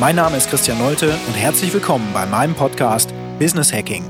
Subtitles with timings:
[0.00, 4.02] Mein Name ist Christian Nolte und herzlich willkommen bei meinem Podcast Business Hacking.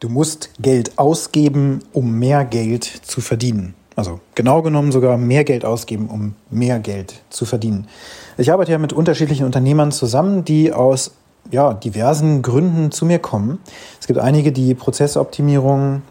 [0.00, 3.76] Du musst Geld ausgeben, um mehr Geld zu verdienen.
[3.94, 7.86] Also genau genommen sogar mehr Geld ausgeben, um mehr Geld zu verdienen.
[8.38, 11.12] Ich arbeite ja mit unterschiedlichen Unternehmern zusammen, die aus
[11.52, 13.60] ja, diversen Gründen zu mir kommen.
[14.00, 16.02] Es gibt einige, die Prozessoptimierung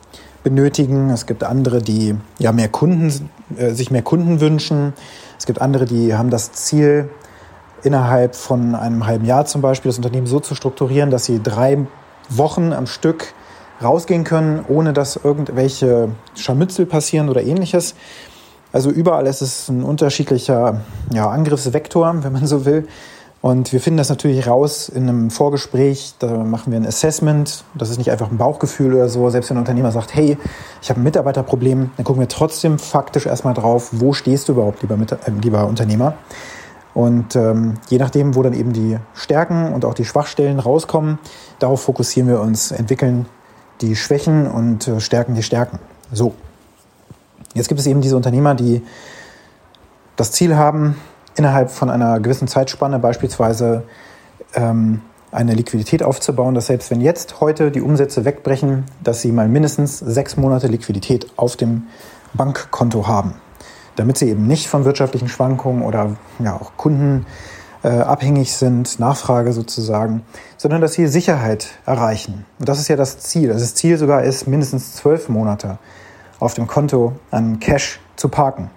[0.45, 1.09] benötigen.
[1.09, 4.93] Es gibt andere, die ja mehr Kunden, äh, sich mehr Kunden wünschen.
[5.37, 7.09] Es gibt andere, die haben das Ziel,
[7.83, 11.85] innerhalb von einem halben Jahr zum Beispiel das Unternehmen so zu strukturieren, dass sie drei
[12.29, 13.33] Wochen am Stück
[13.83, 17.95] rausgehen können, ohne dass irgendwelche Scharmützel passieren oder ähnliches.
[18.71, 22.87] Also überall ist es ein unterschiedlicher ja, Angriffsvektor, wenn man so will.
[23.45, 26.15] Und wir finden das natürlich raus in einem Vorgespräch.
[26.17, 27.63] Da machen wir ein Assessment.
[27.75, 29.29] Das ist nicht einfach ein Bauchgefühl oder so.
[29.29, 30.39] Selbst wenn ein Unternehmer sagt, hey,
[30.81, 34.81] ich habe ein Mitarbeiterproblem, dann gucken wir trotzdem faktisch erstmal drauf, wo stehst du überhaupt,
[34.81, 36.15] lieber, Mit äh, lieber Unternehmer.
[36.95, 41.19] Und ähm, je nachdem, wo dann eben die Stärken und auch die Schwachstellen rauskommen,
[41.59, 43.27] darauf fokussieren wir uns, entwickeln
[43.79, 45.77] die Schwächen und äh, stärken die Stärken.
[46.11, 46.33] So.
[47.53, 48.81] Jetzt gibt es eben diese Unternehmer, die
[50.15, 50.95] das Ziel haben,
[51.35, 53.83] innerhalb von einer gewissen Zeitspanne beispielsweise
[54.53, 59.49] ähm, eine Liquidität aufzubauen, dass selbst wenn jetzt heute die Umsätze wegbrechen, dass sie mal
[59.49, 61.83] mindestens sechs Monate Liquidität auf dem
[62.33, 63.33] Bankkonto haben,
[63.97, 67.25] damit sie eben nicht von wirtschaftlichen Schwankungen oder ja, auch Kunden
[67.83, 70.23] äh, abhängig sind, Nachfrage sozusagen,
[70.57, 72.45] sondern dass sie Sicherheit erreichen.
[72.59, 73.51] Und das ist ja das Ziel.
[73.51, 75.77] Also das Ziel sogar ist, mindestens zwölf Monate
[76.39, 78.69] auf dem Konto an Cash zu parken.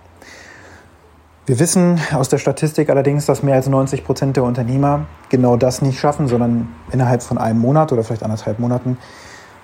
[1.49, 5.81] Wir wissen aus der Statistik allerdings, dass mehr als 90 Prozent der Unternehmer genau das
[5.81, 8.99] nicht schaffen, sondern innerhalb von einem Monat oder vielleicht anderthalb Monaten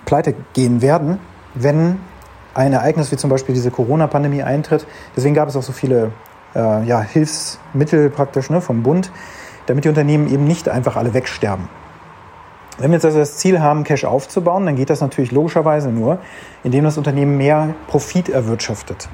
[0.03, 1.19] pleite gehen werden,
[1.53, 1.99] wenn
[2.55, 4.87] ein Ereignis wie zum Beispiel diese Corona-Pandemie eintritt.
[5.15, 6.11] Deswegen gab es auch so viele
[6.55, 9.11] äh, ja, Hilfsmittel praktisch ne, vom Bund,
[9.67, 11.69] damit die Unternehmen eben nicht einfach alle wegsterben.
[12.79, 16.17] Wenn wir jetzt also das Ziel haben, Cash aufzubauen, dann geht das natürlich logischerweise nur,
[16.63, 19.07] indem das Unternehmen mehr Profit erwirtschaftet.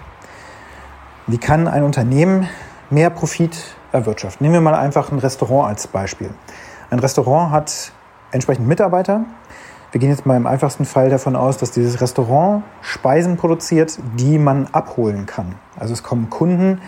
[1.31, 2.49] Wie kann ein Unternehmen
[2.89, 3.57] mehr Profit
[3.93, 4.43] erwirtschaften?
[4.43, 6.29] Nehmen wir mal einfach ein Restaurant als Beispiel.
[6.89, 7.93] Ein Restaurant hat
[8.33, 9.23] entsprechend Mitarbeiter.
[9.93, 14.37] Wir gehen jetzt mal im einfachsten Fall davon aus, dass dieses Restaurant Speisen produziert, die
[14.37, 15.55] man abholen kann.
[15.79, 16.81] Also es kommen Kunden,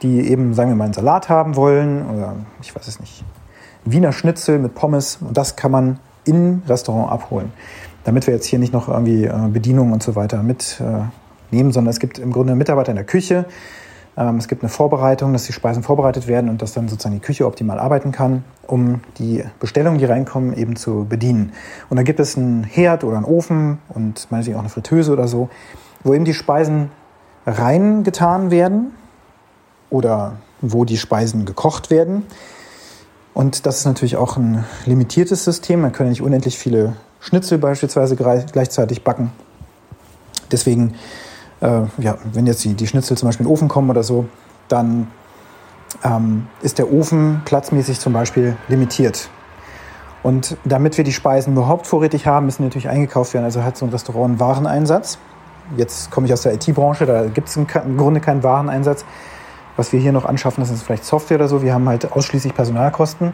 [0.00, 3.22] die eben, sagen wir mal, einen Salat haben wollen oder ich weiß es nicht,
[3.84, 7.52] Wiener Schnitzel mit Pommes und das kann man im Restaurant abholen.
[8.04, 11.10] Damit wir jetzt hier nicht noch irgendwie äh, Bedienung und so weiter mitnehmen,
[11.52, 13.44] äh, sondern es gibt im Grunde Mitarbeiter in der Küche,
[14.14, 17.46] es gibt eine Vorbereitung, dass die Speisen vorbereitet werden und dass dann sozusagen die Küche
[17.46, 21.52] optimal arbeiten kann, um die Bestellungen, die reinkommen, eben zu bedienen.
[21.88, 25.28] Und dann gibt es einen Herd oder einen Ofen und meinetwegen auch eine Fritteuse oder
[25.28, 25.48] so,
[26.04, 26.90] wo eben die Speisen
[27.46, 28.92] reingetan werden
[29.88, 32.24] oder wo die Speisen gekocht werden.
[33.32, 35.80] Und das ist natürlich auch ein limitiertes System.
[35.80, 39.32] Man kann nicht unendlich viele Schnitzel beispielsweise gleichzeitig backen.
[40.50, 40.94] Deswegen
[41.62, 44.26] äh, ja, wenn jetzt die, die Schnitzel zum Beispiel in den Ofen kommen oder so,
[44.68, 45.06] dann
[46.04, 49.30] ähm, ist der Ofen platzmäßig zum Beispiel limitiert.
[50.22, 53.44] Und damit wir die Speisen überhaupt vorrätig haben, müssen die natürlich eingekauft werden.
[53.44, 55.18] Also hat so ein Restaurant einen Wareneinsatz.
[55.76, 59.04] Jetzt komme ich aus der IT-Branche, da gibt es im Grunde keinen Wareneinsatz.
[59.76, 61.62] Was wir hier noch anschaffen, das ist vielleicht Software oder so.
[61.62, 63.32] Wir haben halt ausschließlich Personalkosten.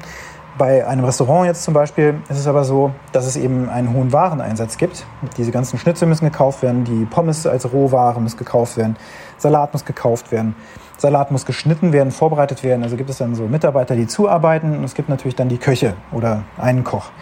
[0.58, 4.12] Bei einem Restaurant jetzt zum Beispiel ist es aber so, dass es eben einen hohen
[4.12, 5.06] Wareneinsatz gibt.
[5.36, 8.96] Diese ganzen Schnitzel müssen gekauft werden, die Pommes als Rohware muss gekauft werden,
[9.36, 10.56] Salat muss gekauft werden,
[10.96, 12.82] Salat muss geschnitten werden, vorbereitet werden.
[12.82, 15.94] Also gibt es dann so Mitarbeiter, die zuarbeiten und es gibt natürlich dann die Köche
[16.10, 17.12] oder einen Koch.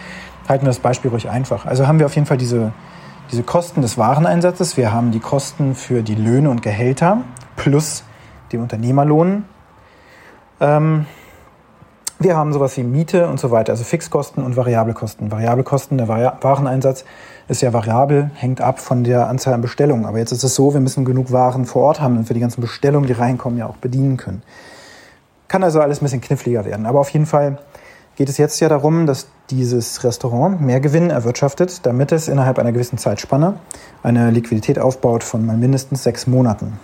[0.48, 1.66] Halten wir das Beispiel ruhig einfach.
[1.66, 2.72] Also haben wir auf jeden Fall diese,
[3.30, 4.78] diese Kosten des Wareneinsatzes.
[4.78, 7.18] Wir haben die Kosten für die Löhne und Gehälter
[7.56, 8.02] plus
[8.50, 9.44] den Unternehmerlohn.
[10.58, 11.04] Ähm,
[12.18, 15.30] wir haben sowas wie Miete und so weiter, also Fixkosten und variable Kosten.
[15.30, 17.04] Variable Kosten, der Wareneinsatz
[17.48, 20.06] ist ja variabel, hängt ab von der Anzahl an Bestellungen.
[20.06, 22.40] Aber jetzt ist es so, wir müssen genug Waren vor Ort haben, damit wir die
[22.40, 24.42] ganzen Bestellungen, die reinkommen, ja auch bedienen können.
[25.48, 26.86] Kann also alles ein bisschen kniffliger werden.
[26.86, 27.58] Aber auf jeden Fall
[28.16, 32.72] geht es jetzt ja darum, dass dieses Restaurant mehr Gewinn erwirtschaftet, damit es innerhalb einer
[32.72, 33.60] gewissen Zeitspanne
[34.02, 36.80] eine Liquidität aufbaut von mal mindestens sechs Monaten.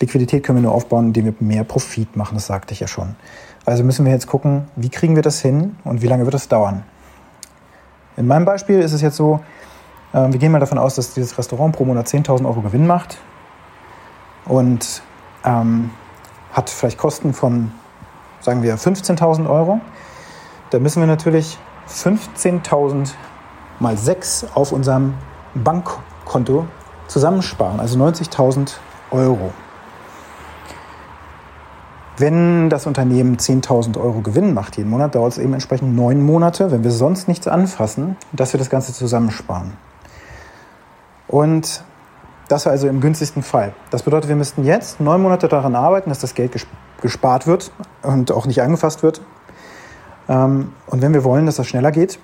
[0.00, 3.14] Liquidität können wir nur aufbauen, indem wir mehr Profit machen, das sagte ich ja schon.
[3.66, 6.46] Also müssen wir jetzt gucken, wie kriegen wir das hin und wie lange wird es
[6.46, 6.84] dauern.
[8.16, 9.40] In meinem Beispiel ist es jetzt so,
[10.12, 13.18] äh, wir gehen mal davon aus, dass dieses Restaurant pro Monat 10.000 Euro Gewinn macht
[14.44, 15.02] und
[15.44, 15.90] ähm,
[16.52, 17.72] hat vielleicht Kosten von,
[18.40, 19.80] sagen wir, 15.000 Euro.
[20.70, 21.58] Da müssen wir natürlich
[21.88, 23.10] 15.000
[23.80, 25.14] mal 6 auf unserem
[25.54, 26.66] Bankkonto
[27.08, 28.74] zusammensparen, also 90.000
[29.10, 29.52] Euro.
[32.18, 36.70] Wenn das Unternehmen 10.000 Euro Gewinn macht jeden Monat, dauert es eben entsprechend neun Monate,
[36.70, 39.74] wenn wir sonst nichts anfassen, dass wir das Ganze zusammensparen.
[41.28, 41.82] Und
[42.48, 43.74] das also im günstigsten Fall.
[43.90, 46.66] Das bedeutet, wir müssten jetzt neun Monate daran arbeiten, dass das Geld
[47.02, 47.72] gespart wird
[48.02, 49.20] und auch nicht angefasst wird.
[50.28, 52.18] Ähm, und wenn wir wollen, dass das schneller geht,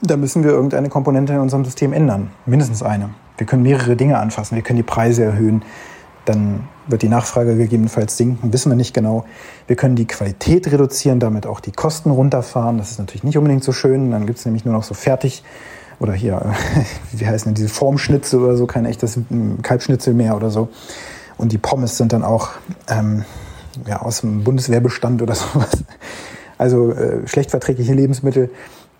[0.00, 2.30] dann müssen wir irgendeine Komponente in unserem System ändern.
[2.46, 3.10] Mindestens eine.
[3.36, 4.56] Wir können mehrere Dinge anfassen.
[4.56, 5.62] Wir können die Preise erhöhen.
[6.28, 9.24] Dann wird die Nachfrage gegebenenfalls sinken, wissen wir nicht genau.
[9.66, 12.76] Wir können die Qualität reduzieren, damit auch die Kosten runterfahren.
[12.76, 14.10] Das ist natürlich nicht unbedingt so schön.
[14.10, 15.42] Dann gibt es nämlich nur noch so fertig
[16.00, 16.54] oder hier,
[17.12, 19.18] wie heißen denn diese Formschnitzel oder so, kein echtes
[19.62, 20.68] Kalbschnitzel mehr oder so.
[21.38, 22.50] Und die Pommes sind dann auch
[22.88, 23.24] ähm,
[23.86, 25.70] ja, aus dem Bundeswehrbestand oder sowas.
[26.58, 28.50] Also äh, schlecht verträgliche Lebensmittel.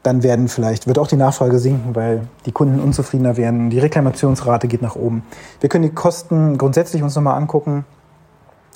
[0.03, 3.69] Dann werden vielleicht, wird auch die Nachfrage sinken, weil die Kunden unzufriedener werden.
[3.69, 5.23] Die Reklamationsrate geht nach oben.
[5.61, 7.85] Wir können die Kosten grundsätzlich uns nochmal angucken.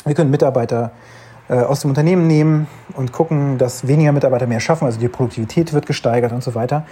[0.05, 0.91] Wir können Mitarbeiter
[1.49, 4.85] äh, aus dem Unternehmen nehmen und gucken, dass weniger Mitarbeiter mehr schaffen.
[4.85, 6.85] Also die Produktivität wird gesteigert und so weiter.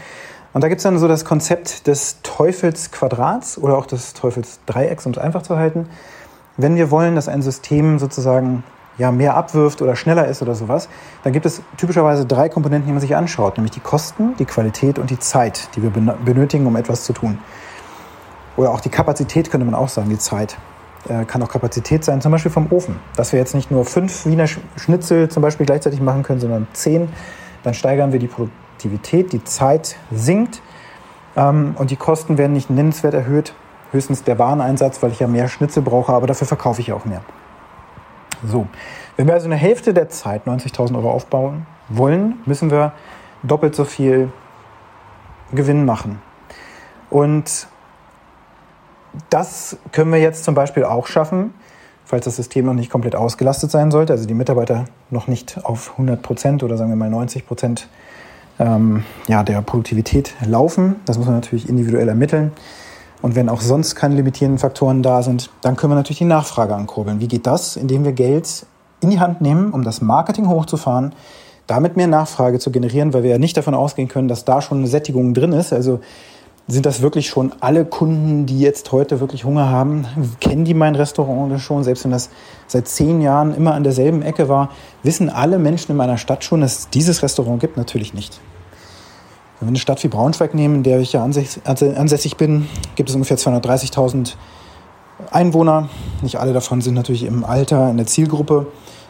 [0.53, 5.12] Und da gibt es dann so das Konzept des Teufelsquadrats oder auch des Teufelsdreiecks, um
[5.12, 5.88] es einfach zu halten.
[6.56, 8.65] Wenn wir wollen, dass ein System sozusagen
[9.00, 10.91] ja, mehr abwirft oder schneller ist oder sowas,
[11.25, 14.99] dann gibt es typischerweise drei Komponenten, die man sich anschaut, nämlich die Kosten, die Qualität
[14.99, 17.38] und die Zeit, die wir benötigen, um etwas zu tun.
[18.58, 20.58] Oder auch die Kapazität könnte man auch sagen, die Zeit.
[21.08, 22.97] Äh, kann auch Kapazität sein, zum Beispiel vom Ofen.
[23.17, 27.08] Dass wir jetzt nicht nur fünf Wiener Schnitzel zum Beispiel gleichzeitig machen können, sondern zehn.
[27.62, 30.61] Dann steigern wir die Produktivität, die Zeit sinkt
[31.37, 33.55] ähm, und die Kosten werden nicht nennenswert erhöht.
[33.93, 37.23] Höchstens der Wareneinsatz, weil ich ja mehr Schnitzel brauche, aber dafür verkaufe ich auch mehr.
[38.46, 38.66] So,
[39.16, 42.92] wenn wir also eine Hälfte der Zeit 90.000 Euro aufbauen wollen, müssen wir
[43.42, 44.31] doppelt so viel
[45.52, 46.20] Gewinn machen.
[47.10, 47.66] Und
[49.28, 51.52] das können wir jetzt zum Beispiel auch schaffen,
[52.04, 55.93] falls das System noch nicht komplett ausgelastet sein sollte, also die Mitarbeiter noch nicht auf
[55.93, 57.88] 100 Prozent oder sagen wir mal 90 Prozent
[58.58, 60.96] ähm, ja, der Produktivität laufen.
[61.06, 62.52] Das muss man natürlich individuell ermitteln.
[63.22, 66.75] Und wenn auch sonst keine limitierenden Faktoren da sind, dann können wir natürlich die Nachfrage
[66.75, 67.20] ankurbeln.
[67.20, 67.76] Wie geht das?
[67.76, 68.67] Indem wir Geld
[69.00, 71.12] in die Hand nehmen, um das Marketing hochzufahren,
[71.67, 74.78] damit mehr Nachfrage zu generieren, weil wir ja nicht davon ausgehen können, dass da schon
[74.78, 75.72] eine Sättigung drin ist.
[75.72, 76.00] Also
[76.67, 80.06] sind das wirklich schon alle Kunden, die jetzt heute wirklich Hunger haben?
[80.40, 81.84] Kennen die mein Restaurant schon?
[81.84, 82.31] Selbst wenn das
[82.67, 84.70] seit zehn Jahren immer an derselben Ecke war,
[85.02, 87.76] wissen alle Menschen in meiner Stadt schon, dass es dieses Restaurant gibt?
[87.76, 88.40] Natürlich nicht.
[89.60, 92.66] Wenn wir eine Stadt wie Braunschweig nehmen, in der ich ja ansässig bin,
[92.96, 94.32] gibt es ungefähr 230.000
[95.30, 95.90] Einwohner.
[96.22, 98.68] Nicht alle davon sind natürlich im Alter, in der Zielgruppe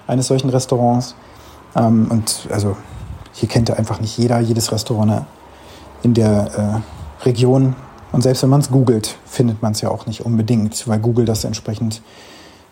[0.09, 1.15] eines solchen Restaurants.
[1.77, 2.77] Ähm, und also
[3.33, 5.25] hier kennt ja einfach nicht jeder jedes Restaurant
[6.03, 6.83] in der
[7.23, 7.77] äh, Region.
[8.11, 11.27] Und selbst wenn man es googelt, findet man es ja auch nicht unbedingt, weil Google
[11.27, 12.03] das entsprechend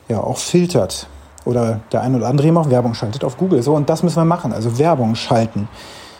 [0.08, 1.06] ja auch filtert.
[1.44, 3.62] Oder der eine oder andere eben auch Werbung schaltet auf Google.
[3.62, 5.69] So, und das müssen wir machen, also Werbung schalten.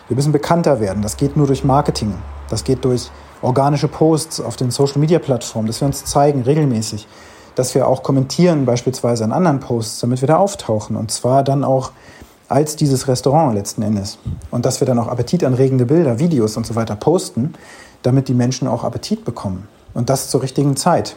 [0.09, 1.03] Wir müssen bekannter werden.
[1.03, 2.15] Das geht nur durch Marketing.
[2.49, 3.11] Das geht durch
[3.43, 7.07] organische Posts auf den Social-Media-Plattformen, dass wir uns zeigen regelmäßig,
[7.53, 10.95] dass wir auch kommentieren beispielsweise an anderen Posts, damit wir da auftauchen.
[10.95, 11.91] Und zwar dann auch
[12.47, 14.17] als dieses Restaurant letzten Endes.
[14.49, 17.53] Und dass wir dann auch appetitanregende Bilder, Videos und so weiter posten,
[18.01, 19.67] damit die Menschen auch Appetit bekommen.
[19.93, 21.15] Und das zur richtigen Zeit.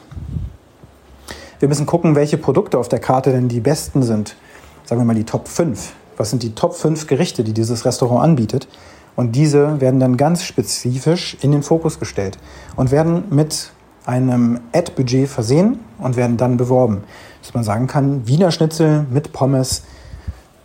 [1.61, 4.37] Wir müssen gucken, welche Produkte auf der Karte denn die besten sind.
[4.85, 8.23] Sagen wir mal die Top 5 was sind die Top 5 Gerichte, die dieses Restaurant
[8.23, 8.69] anbietet.
[9.15, 12.39] Und diese werden dann ganz spezifisch in den Fokus gestellt
[12.77, 13.71] und werden mit
[14.07, 17.05] einem Ad-Budget versehen und werden dann beworben.
[17.43, 19.83] Dass man sagen kann, Wiener Schnitzel mit Pommes,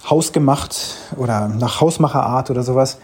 [0.10, 3.00] hausgemacht oder nach Hausmacherart oder sowas.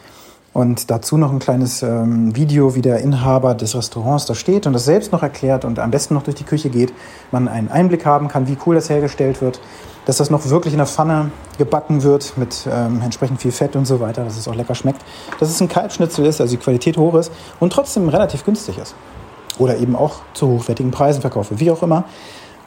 [0.54, 4.74] Und dazu noch ein kleines ähm, Video, wie der Inhaber des Restaurants da steht und
[4.74, 6.94] das selbst noch erklärt und am besten noch durch die Küche geht.
[7.32, 9.60] Man einen Einblick haben kann, wie cool das hergestellt wird
[10.06, 13.86] dass das noch wirklich in der Pfanne gebacken wird mit ähm, entsprechend viel Fett und
[13.86, 15.02] so weiter, dass es auch lecker schmeckt.
[15.40, 18.96] Dass es ein Kalbschnitzel ist, also die Qualität hoch ist und trotzdem relativ günstig ist.
[19.60, 22.06] Oder eben auch zu hochwertigen Preisen verkaufe, wie auch immer.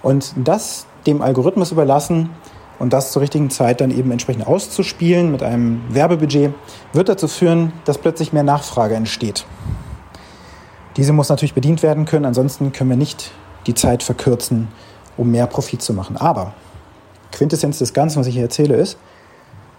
[0.02, 2.30] Und das dem Algorithmus überlassen
[2.78, 6.52] und das zur richtigen Zeit dann eben entsprechend auszuspielen mit einem Werbebudget,
[6.92, 9.46] wird dazu führen, dass plötzlich mehr Nachfrage entsteht.
[10.96, 13.30] Diese muss natürlich bedient werden können, ansonsten können wir nicht
[13.66, 14.68] die Zeit verkürzen,
[15.16, 16.16] um mehr Profit zu machen.
[16.16, 16.54] Aber
[17.32, 18.98] Quintessenz des Ganzen, was ich hier erzähle, ist,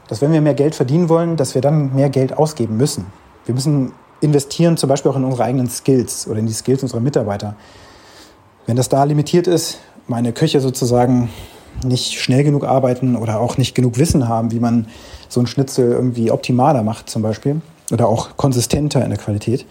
[0.07, 3.07] dass wenn wir mehr Geld verdienen wollen, dass wir dann mehr Geld ausgeben müssen.
[3.45, 6.99] Wir müssen investieren, zum Beispiel auch in unsere eigenen Skills oder in die Skills unserer
[6.99, 7.55] Mitarbeiter.
[8.65, 11.29] Wenn das da limitiert ist, meine Köche sozusagen
[11.83, 14.87] nicht schnell genug arbeiten oder auch nicht genug Wissen haben, wie man
[15.29, 17.61] so einen Schnitzel irgendwie optimaler macht zum Beispiel
[17.91, 19.65] oder auch konsistenter in der Qualität,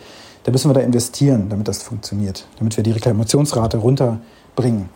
[0.45, 4.89] dann müssen wir da investieren, damit das funktioniert, damit wir die Reklamationsrate runterbringen.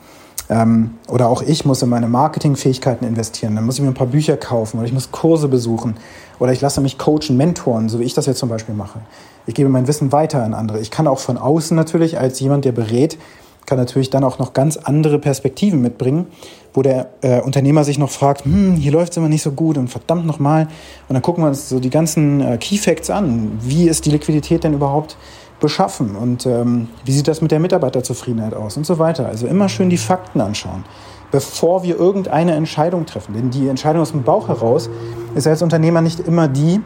[0.48, 3.54] Ähm, oder auch ich muss in meine Marketingfähigkeiten investieren.
[3.54, 5.96] Dann muss ich mir ein paar Bücher kaufen oder ich muss Kurse besuchen
[6.38, 9.00] oder ich lasse mich coachen, mentoren, so wie ich das jetzt zum Beispiel mache.
[9.46, 10.80] Ich gebe mein Wissen weiter an andere.
[10.80, 13.18] Ich kann auch von außen natürlich als jemand, der berät,
[13.66, 16.26] kann natürlich dann auch noch ganz andere Perspektiven mitbringen,
[16.74, 19.78] wo der äh, Unternehmer sich noch fragt, hm, hier läuft es immer nicht so gut
[19.78, 20.66] und verdammt nochmal.
[21.08, 23.52] Und dann gucken wir uns so die ganzen äh, Key Facts an.
[23.60, 25.16] Wie ist die Liquidität denn überhaupt
[25.60, 29.26] beschaffen und ähm, wie sieht das mit der Mitarbeiterzufriedenheit aus und so weiter.
[29.26, 30.84] Also immer schön die Fakten anschauen,
[31.30, 33.34] bevor wir irgendeine Entscheidung treffen.
[33.34, 34.90] Denn die Entscheidung aus dem Bauch heraus
[35.34, 36.80] ist als Unternehmer nicht immer die,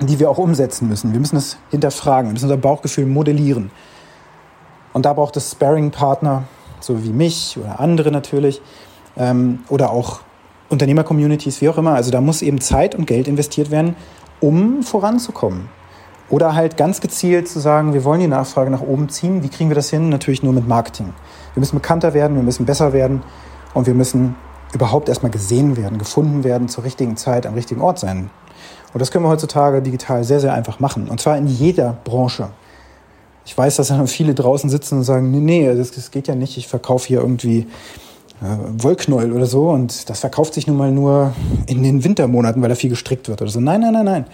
[0.00, 1.12] die wir auch umsetzen müssen.
[1.12, 3.70] Wir müssen es hinterfragen, wir müssen unser Bauchgefühl modellieren.
[4.92, 6.44] Und da braucht es Sparring-Partner,
[6.80, 8.62] so wie mich oder andere natürlich,
[9.16, 10.20] ähm, oder auch
[10.68, 11.94] Unternehmer-Communities, wie auch immer.
[11.94, 13.96] Also da muss eben Zeit und Geld investiert werden,
[14.40, 15.68] um voranzukommen.
[16.30, 19.42] Oder halt ganz gezielt zu sagen, wir wollen die Nachfrage nach oben ziehen.
[19.42, 20.08] Wie kriegen wir das hin?
[20.08, 21.12] Natürlich nur mit Marketing.
[21.54, 23.22] Wir müssen bekannter werden, wir müssen besser werden
[23.74, 24.34] und wir müssen
[24.72, 28.30] überhaupt erstmal gesehen werden, gefunden werden, zur richtigen Zeit am richtigen Ort sein.
[28.92, 31.08] Und das können wir heutzutage digital sehr, sehr einfach machen.
[31.08, 32.48] Und zwar in jeder Branche.
[33.44, 36.34] Ich weiß, dass dann viele draußen sitzen und sagen, nee, nee, das, das geht ja
[36.34, 36.56] nicht.
[36.56, 37.66] Ich verkaufe hier irgendwie
[38.40, 41.32] Wollknäuel oder so und das verkauft sich nun mal nur
[41.66, 43.60] in den Wintermonaten, weil da viel gestrickt wird oder so.
[43.60, 44.24] Nein, nein, nein, nein.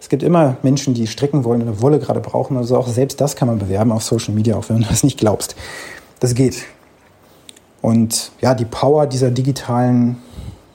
[0.00, 2.56] Es gibt immer Menschen, die stricken wollen oder Wolle gerade brauchen.
[2.56, 5.18] Also auch selbst das kann man bewerben auf Social Media, auch wenn du das nicht
[5.18, 5.54] glaubst.
[6.20, 6.62] Das geht.
[7.82, 10.16] Und ja, die Power dieser digitalen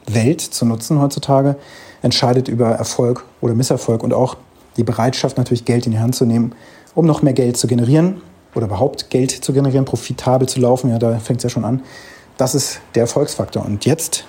[0.08, 1.56] Welt zu nutzen heutzutage
[2.02, 4.38] entscheidet über Erfolg oder Misserfolg und auch
[4.78, 6.54] die Bereitschaft, natürlich Geld in die Hand zu nehmen,
[6.94, 8.22] um noch mehr Geld zu generieren
[8.54, 10.90] oder überhaupt Geld zu generieren, profitabel zu laufen.
[10.92, 11.82] Ja, da fängt es ja schon an.
[12.38, 13.66] Das ist der Erfolgsfaktor.
[13.66, 14.26] Und jetzt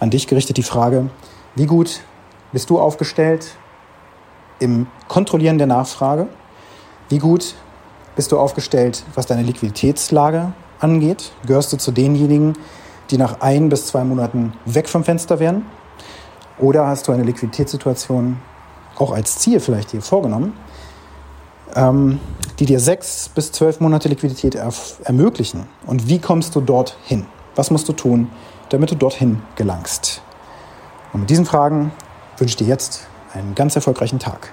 [0.00, 1.10] an dich gerichtet die Frage,
[1.54, 2.00] wie gut
[2.52, 3.56] bist du aufgestellt?
[4.58, 6.28] im Kontrollieren der Nachfrage?
[7.08, 7.54] Wie gut
[8.14, 11.32] bist du aufgestellt, was deine Liquiditätslage angeht?
[11.46, 12.54] Gehörst du zu denjenigen,
[13.10, 15.66] die nach ein bis zwei Monaten weg vom Fenster wären?
[16.58, 18.38] Oder hast du eine Liquiditätssituation
[18.96, 20.54] auch als Ziel vielleicht hier vorgenommen,
[21.76, 22.18] ähm,
[22.58, 24.56] die dir sechs bis zwölf Monate Liquidität
[25.04, 25.66] ermöglichen?
[25.86, 27.26] Und wie kommst du dorthin?
[27.54, 28.30] Was musst du tun,
[28.70, 30.22] damit du dorthin gelangst?
[31.12, 31.92] Und mit diesen Fragen
[32.38, 34.52] wünsche ich dir jetzt einen ganz erfolgreichen Tag.